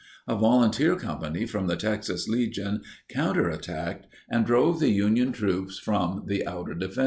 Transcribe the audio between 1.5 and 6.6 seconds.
the Texas Legion counterattacked and drove the Union troops from the